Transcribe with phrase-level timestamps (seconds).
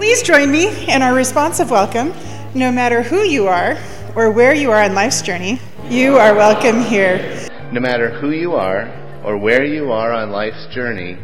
[0.00, 2.14] Please join me in our responsive welcome.
[2.54, 3.76] No matter who you are
[4.16, 7.46] or where you are on life's journey, you are welcome here.
[7.70, 8.90] No matter who you are
[9.22, 11.18] or where you are on life's journey,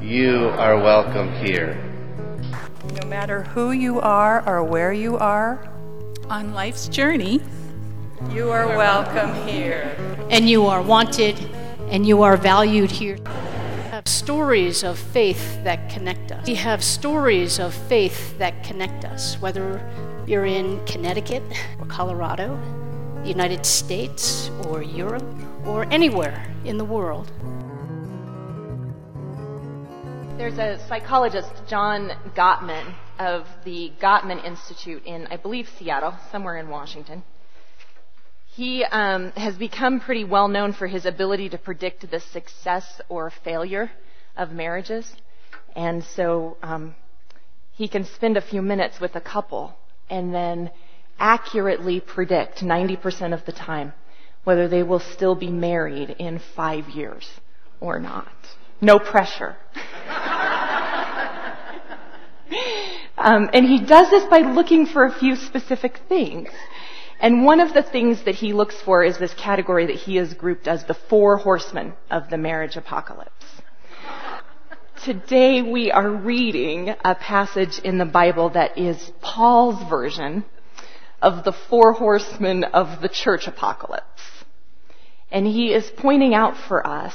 [0.00, 1.74] you are welcome here.
[3.02, 5.70] No matter who you are or where you are
[6.30, 7.42] on life's journey,
[8.30, 9.94] you are welcome here.
[10.30, 11.38] And you are wanted
[11.90, 13.18] and you are valued here.
[14.06, 16.46] Stories of faith that connect us.
[16.46, 19.80] We have stories of faith that connect us, whether
[20.26, 21.42] you're in Connecticut
[21.80, 22.56] or Colorado,
[23.22, 25.24] the United States or Europe
[25.64, 27.32] or anywhere in the world.
[30.38, 36.68] There's a psychologist, John Gottman, of the Gottman Institute in, I believe, Seattle, somewhere in
[36.68, 37.24] Washington.
[38.56, 43.30] He um, has become pretty well known for his ability to predict the success or
[43.44, 43.90] failure
[44.34, 45.14] of marriages.
[45.74, 46.94] And so um,
[47.72, 49.76] he can spend a few minutes with a couple
[50.08, 50.70] and then
[51.18, 53.92] accurately predict 90% of the time
[54.44, 57.28] whether they will still be married in five years
[57.80, 58.32] or not.
[58.80, 59.56] No pressure.
[63.18, 66.48] um, and he does this by looking for a few specific things.
[67.18, 70.34] And one of the things that he looks for is this category that he has
[70.34, 73.32] grouped as the four horsemen of the marriage apocalypse.
[75.04, 80.44] Today we are reading a passage in the Bible that is Paul's version
[81.22, 84.22] of the four horsemen of the church apocalypse.
[85.30, 87.14] And he is pointing out for us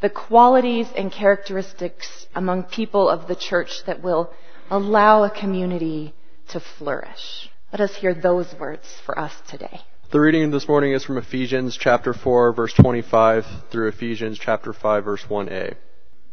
[0.00, 4.32] the qualities and characteristics among people of the church that will
[4.70, 6.14] allow a community
[6.48, 7.50] to flourish.
[7.74, 9.80] Let us hear those words for us today.
[10.12, 15.04] The reading this morning is from Ephesians chapter 4 verse 25 through Ephesians chapter 5
[15.04, 15.74] verse 1a.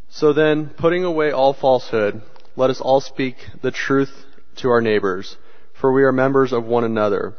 [0.08, 2.22] So then, putting away all falsehood,
[2.54, 4.24] let us all speak the truth
[4.58, 5.36] to our neighbors,
[5.80, 7.34] for we are members of one another.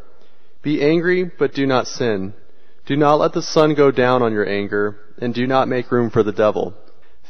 [0.62, 2.34] Be angry, but do not sin.
[2.86, 6.10] Do not let the sun go down on your anger, and do not make room
[6.10, 6.74] for the devil.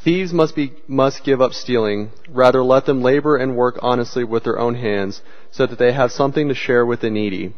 [0.03, 2.11] Thieves must be, must give up stealing.
[2.27, 6.11] Rather let them labor and work honestly with their own hands, so that they have
[6.11, 7.53] something to share with the needy.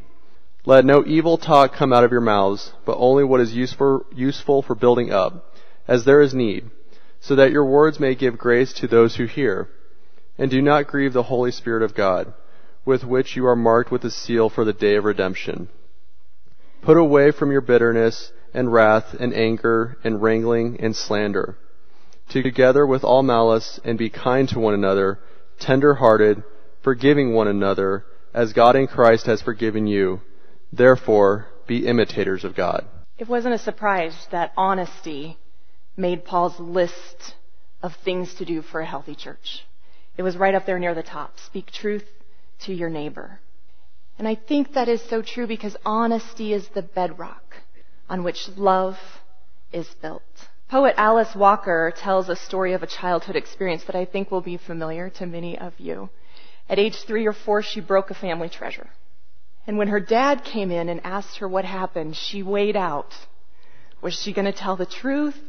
[0.64, 4.62] Let no evil talk come out of your mouths, but only what is useful, useful
[4.62, 5.56] for building up,
[5.88, 6.70] as there is need,
[7.20, 9.68] so that your words may give grace to those who hear.
[10.38, 12.32] And do not grieve the Holy Spirit of God,
[12.86, 15.70] with which you are marked with a seal for the day of redemption.
[16.84, 21.58] Put away from your bitterness and wrath and anger and wrangling and slander
[22.30, 25.20] together with all malice, and be kind to one another,
[25.60, 26.44] tender hearted,
[26.84, 30.22] forgiving one another, as God in Christ has forgiven you.
[30.72, 32.86] Therefore, be imitators of God.
[33.18, 35.38] It wasn't a surprise that honesty
[35.96, 37.36] made Paul's list
[37.82, 39.66] of things to do for a healthy church.
[40.18, 41.40] It was right up there near the top.
[41.40, 42.06] Speak truth
[42.66, 43.40] to your neighbor.
[44.18, 47.44] And I think that is so true because honesty is the bedrock
[48.10, 48.98] on which love
[49.72, 50.24] is built.
[50.76, 54.58] Poet Alice Walker tells a story of a childhood experience that I think will be
[54.58, 56.10] familiar to many of you.
[56.68, 58.90] At age three or four, she broke a family treasure.
[59.66, 63.14] And when her dad came in and asked her what happened, she weighed out.
[64.02, 65.40] Was she going to tell the truth?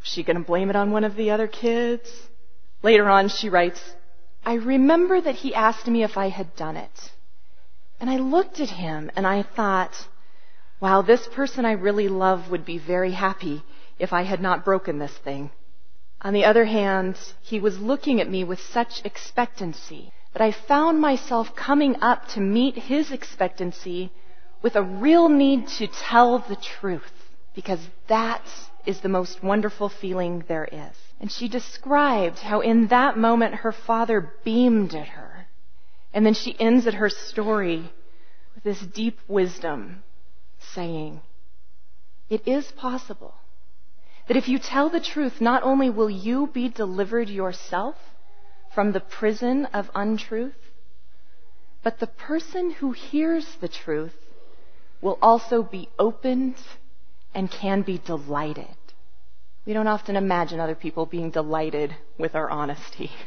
[0.00, 2.10] Was she going to blame it on one of the other kids?
[2.82, 3.80] Later on, she writes,
[4.44, 7.10] I remember that he asked me if I had done it.
[8.00, 9.94] And I looked at him and I thought,
[10.78, 13.62] wow, this person I really love would be very happy
[13.98, 15.50] if I had not broken this thing.
[16.20, 21.00] On the other hand, he was looking at me with such expectancy that I found
[21.00, 24.10] myself coming up to meet his expectancy
[24.62, 27.12] with a real need to tell the truth
[27.54, 28.42] because that
[28.84, 30.96] is the most wonderful feeling there is.
[31.20, 35.46] And she described how in that moment her father beamed at her.
[36.12, 37.90] And then she ends at her story
[38.54, 40.02] with this deep wisdom
[40.74, 41.20] saying,
[42.28, 43.34] it is possible
[44.28, 47.96] that if you tell the truth, not only will you be delivered yourself
[48.74, 50.54] from the prison of untruth,
[51.82, 54.14] but the person who hears the truth
[55.00, 56.56] will also be opened
[57.34, 58.76] and can be delighted.
[59.64, 63.10] We don't often imagine other people being delighted with our honesty.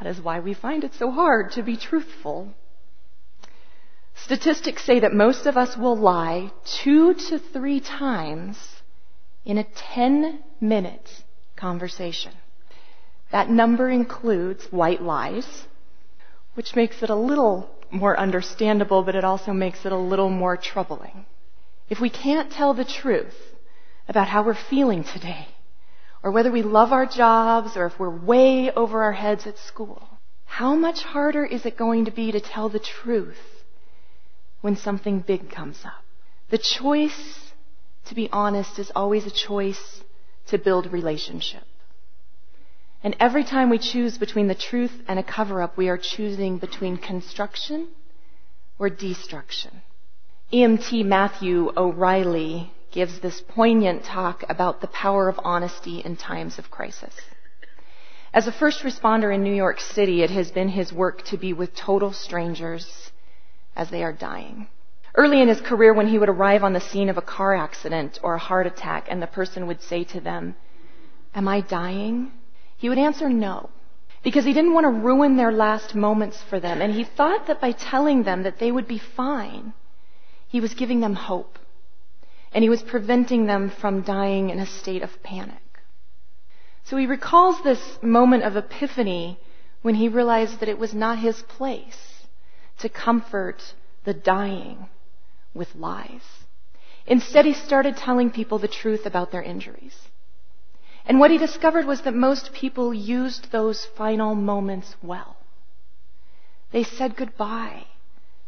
[0.00, 2.54] That is why we find it so hard to be truthful.
[4.14, 8.79] Statistics say that most of us will lie two to three times
[9.44, 9.64] in a
[9.94, 11.08] 10 minute
[11.56, 12.32] conversation.
[13.32, 15.46] That number includes white lies,
[16.54, 20.56] which makes it a little more understandable, but it also makes it a little more
[20.56, 21.26] troubling.
[21.88, 23.36] If we can't tell the truth
[24.08, 25.48] about how we're feeling today,
[26.22, 30.06] or whether we love our jobs, or if we're way over our heads at school,
[30.44, 33.38] how much harder is it going to be to tell the truth
[34.60, 36.04] when something big comes up?
[36.50, 37.39] The choice
[38.10, 40.02] to be honest is always a choice
[40.48, 41.62] to build relationship.
[43.04, 46.58] And every time we choose between the truth and a cover up, we are choosing
[46.58, 47.88] between construction
[48.80, 49.82] or destruction.
[50.52, 56.68] EMT Matthew O'Reilly gives this poignant talk about the power of honesty in times of
[56.68, 57.14] crisis.
[58.34, 61.52] As a first responder in New York City, it has been his work to be
[61.52, 63.12] with total strangers
[63.76, 64.66] as they are dying.
[65.16, 68.20] Early in his career, when he would arrive on the scene of a car accident
[68.22, 70.54] or a heart attack and the person would say to them,
[71.34, 72.32] Am I dying?
[72.76, 73.70] He would answer no.
[74.22, 76.80] Because he didn't want to ruin their last moments for them.
[76.80, 79.72] And he thought that by telling them that they would be fine,
[80.46, 81.58] he was giving them hope.
[82.52, 85.62] And he was preventing them from dying in a state of panic.
[86.84, 89.38] So he recalls this moment of epiphany
[89.82, 92.26] when he realized that it was not his place
[92.78, 93.74] to comfort
[94.04, 94.88] the dying
[95.54, 96.22] with lies.
[97.06, 99.96] Instead, he started telling people the truth about their injuries.
[101.06, 105.36] And what he discovered was that most people used those final moments well.
[106.72, 107.86] They said goodbye.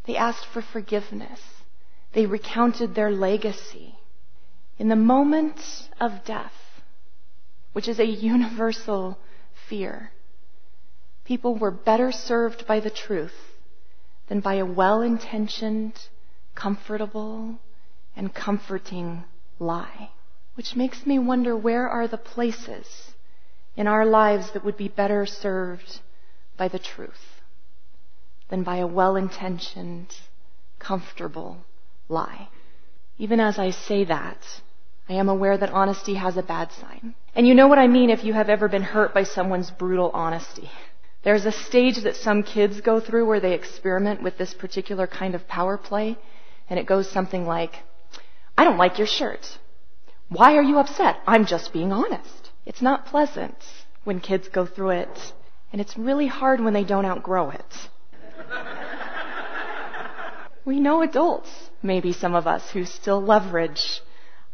[0.05, 1.41] They asked for forgiveness.
[2.13, 3.95] They recounted their legacy.
[4.77, 5.59] In the moment
[5.99, 6.53] of death,
[7.73, 9.17] which is a universal
[9.67, 10.11] fear.
[11.25, 13.35] People were better served by the truth
[14.27, 15.93] than by a well intentioned,
[16.55, 17.59] comfortable,
[18.15, 19.23] and comforting
[19.59, 20.09] lie.
[20.55, 23.13] Which makes me wonder where are the places
[23.75, 25.99] in our lives that would be better served
[26.57, 27.41] by the truth
[28.49, 30.15] than by a well intentioned,
[30.77, 31.57] comfortable
[32.07, 32.49] lie.
[33.17, 34.37] Even as I say that,
[35.09, 37.15] I am aware that honesty has a bad sign.
[37.35, 40.11] And you know what I mean if you have ever been hurt by someone's brutal
[40.13, 40.69] honesty.
[41.23, 45.35] There's a stage that some kids go through where they experiment with this particular kind
[45.35, 46.17] of power play,
[46.69, 47.75] and it goes something like,
[48.57, 49.59] I don't like your shirt.
[50.29, 51.17] Why are you upset?
[51.27, 52.51] I'm just being honest.
[52.65, 53.57] It's not pleasant
[54.03, 55.33] when kids go through it,
[55.71, 57.89] and it's really hard when they don't outgrow it.
[60.65, 61.49] we know adults,
[61.81, 64.01] maybe some of us, who still leverage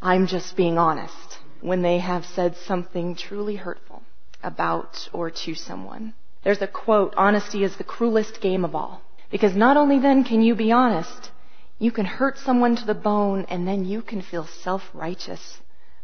[0.02, 4.02] I'm just being honest when they have said something truly hurtful
[4.42, 6.14] about or to someone.
[6.44, 9.02] There's a quote, honesty is the cruelest game of all.
[9.30, 11.32] Because not only then can you be honest,
[11.80, 15.60] you can hurt someone to the bone and then you can feel self-righteous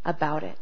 [0.05, 0.57] about it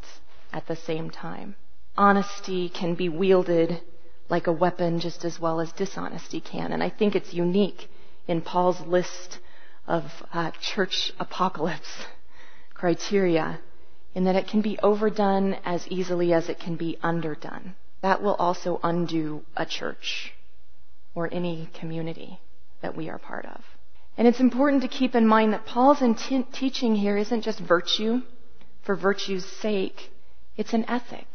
[0.52, 1.56] at the same time.
[1.96, 3.80] Honesty can be wielded
[4.28, 6.72] like a weapon just as well as dishonesty can.
[6.72, 7.88] And I think it's unique
[8.28, 9.40] in Paul's list
[9.86, 12.06] of uh, church apocalypse
[12.74, 13.60] criteria
[14.16, 17.76] in that it can be overdone as easily as it can be underdone.
[18.02, 20.34] That will also undo a church
[21.14, 22.40] or any community
[22.82, 23.64] that we are part of.
[24.18, 28.22] And it's important to keep in mind that Paul's in teaching here isn't just virtue
[28.84, 30.12] for virtue's sake.
[30.56, 31.26] It's an ethic.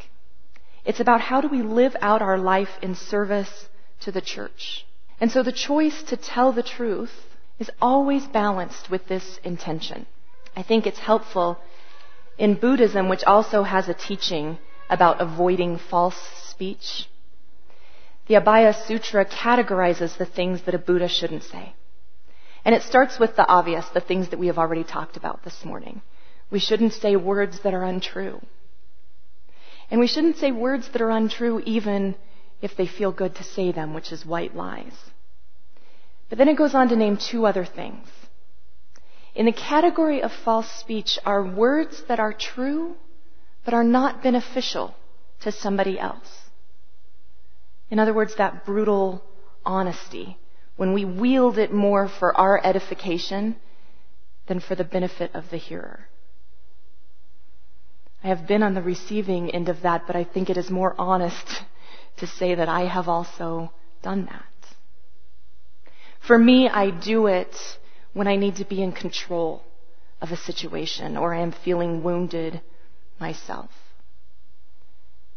[0.84, 3.68] It's about how do we live out our life in service
[4.00, 4.86] to the church.
[5.20, 7.12] And so the choice to tell the truth
[7.58, 10.06] is always balanced with this intention.
[10.56, 11.58] I think it's helpful
[12.38, 14.58] in Buddhism, which also has a teaching
[14.88, 17.08] about avoiding false speech.
[18.28, 21.74] The Abhaya Sutra categorizes the things that a Buddha shouldn't say.
[22.68, 25.64] And it starts with the obvious, the things that we have already talked about this
[25.64, 26.02] morning.
[26.50, 28.42] We shouldn't say words that are untrue.
[29.90, 32.14] And we shouldn't say words that are untrue even
[32.60, 34.92] if they feel good to say them, which is white lies.
[36.28, 38.06] But then it goes on to name two other things.
[39.34, 42.96] In the category of false speech are words that are true
[43.64, 44.94] but are not beneficial
[45.40, 46.28] to somebody else.
[47.88, 49.24] In other words, that brutal
[49.64, 50.36] honesty,
[50.78, 53.56] when we wield it more for our edification
[54.46, 56.06] than for the benefit of the hearer.
[58.22, 60.94] I have been on the receiving end of that, but I think it is more
[60.96, 61.62] honest
[62.18, 63.72] to say that I have also
[64.04, 65.92] done that.
[66.24, 67.56] For me, I do it
[68.12, 69.64] when I need to be in control
[70.20, 72.60] of a situation or I am feeling wounded
[73.18, 73.70] myself.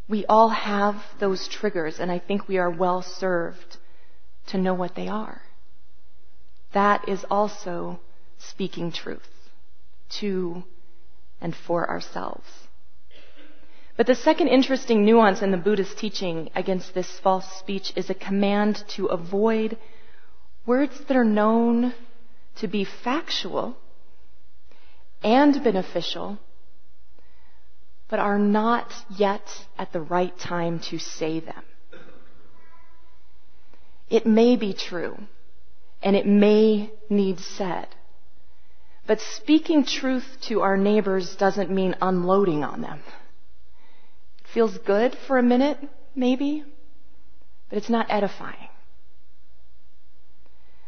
[0.08, 3.78] We all have those triggers, and I think we are well served
[4.48, 5.42] to know what they are.
[6.74, 8.00] That is also
[8.38, 9.28] speaking truth
[10.20, 10.64] to
[11.40, 12.48] and for ourselves.
[13.98, 18.16] But the second interesting nuance in the Buddhist teaching against this false speech is a
[18.16, 19.78] command to avoid
[20.66, 21.94] words that are known
[22.56, 23.78] to be factual
[25.24, 26.40] and beneficial,
[28.10, 31.64] but are not yet at the right time to say them.
[34.12, 35.18] It may be true,
[36.04, 37.88] and it may need said.
[39.08, 43.02] But speaking truth to our neighbors doesn't mean unloading on them.
[44.40, 45.78] It feels good for a minute,
[46.14, 46.66] maybe,
[47.70, 48.68] but it's not edifying.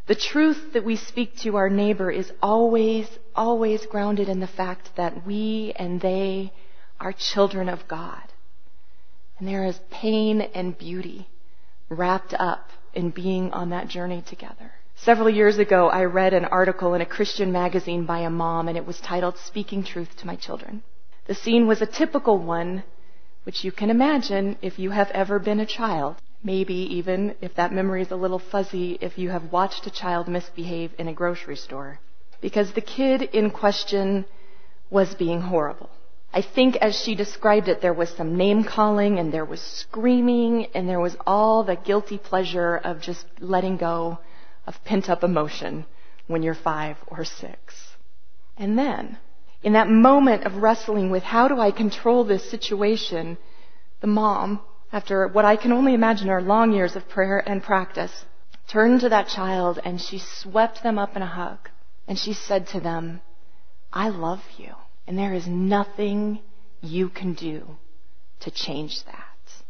[0.08, 4.89] The truth that we speak to our neighbor is always, always grounded in the fact
[4.98, 6.51] that we and they
[7.00, 8.24] are children of God.
[9.39, 11.30] And there is pain and beauty
[11.88, 14.71] wrapped up in being on that journey together.
[14.95, 18.77] Several years ago, I read an article in a Christian magazine by a mom, and
[18.77, 20.83] it was titled Speaking Truth to My Children.
[21.25, 22.83] The scene was a typical one,
[23.43, 26.15] which you can imagine if you have ever been a child.
[26.43, 30.27] Maybe even, if that memory is a little fuzzy, if you have watched a child
[30.27, 32.00] misbehave in a grocery store.
[32.41, 34.25] Because the kid in question
[34.89, 35.89] was being horrible.
[36.35, 40.65] I think as she described it, there was some name calling and there was screaming
[40.73, 44.17] and there was all the guilty pleasure of just letting go
[44.65, 45.85] of pent up emotion
[46.25, 47.75] when you're five or six.
[48.57, 49.19] And then,
[49.61, 53.37] in that moment of wrestling with how do I control this situation,
[54.01, 54.61] the mom
[54.91, 58.25] after what I can only imagine are long years of prayer and practice,
[58.67, 61.69] turned to that child and she swept them up in a hug.
[62.07, 63.21] And she said to them,
[63.91, 64.73] I love you.
[65.07, 66.39] And there is nothing
[66.81, 67.77] you can do
[68.41, 69.27] to change that.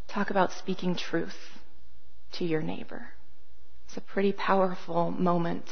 [0.07, 1.37] Talk about speaking truth
[2.33, 3.07] to your neighbor.
[3.85, 5.65] It's a pretty powerful moment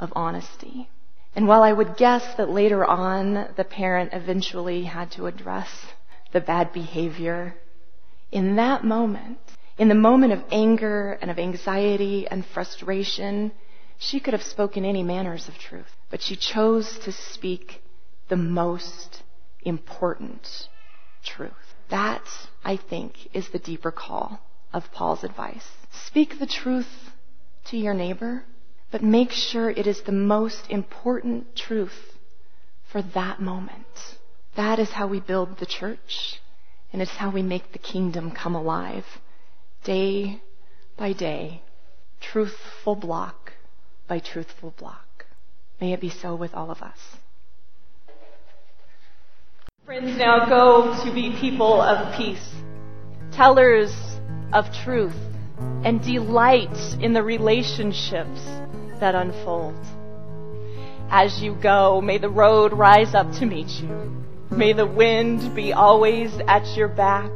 [0.00, 0.88] of honesty.
[1.34, 5.68] And while I would guess that later on the parent eventually had to address
[6.32, 7.54] the bad behavior
[8.32, 9.38] in that moment,
[9.78, 13.52] in the moment of anger and of anxiety and frustration,
[13.98, 17.82] she could have spoken any manners of truth, but she chose to speak
[18.28, 19.22] the most
[19.62, 20.68] important
[21.24, 21.52] truth.
[21.90, 22.22] That,
[22.64, 24.40] I think, is the deeper call
[24.72, 25.66] of Paul's advice.
[26.06, 27.12] Speak the truth
[27.66, 28.44] to your neighbor,
[28.90, 32.18] but make sure it is the most important truth
[32.90, 34.16] for that moment.
[34.56, 36.40] That is how we build the church.
[36.92, 39.04] And it's how we make the kingdom come alive
[39.84, 40.40] day
[40.96, 41.62] by day,
[42.20, 43.52] truthful block
[44.08, 45.26] by truthful block.
[45.80, 46.98] May it be so with all of us.
[49.86, 52.44] Friends, now go to be people of peace,
[53.30, 53.94] tellers
[54.52, 55.14] of truth,
[55.84, 58.44] and delight in the relationships
[58.98, 59.78] that unfold.
[61.08, 64.24] As you go, may the road rise up to meet you.
[64.50, 67.30] May the wind be always at your back.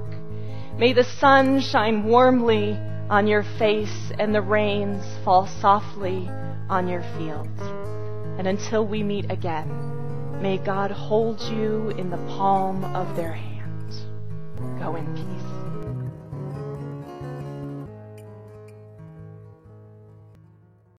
[0.76, 2.73] May the sun shine warmly
[3.09, 6.28] on your face and the rains fall softly
[6.69, 7.61] on your fields.
[8.40, 10.00] And until we meet again,
[10.40, 13.94] may God hold you in the palm of their hand.
[14.78, 15.50] Go in peace.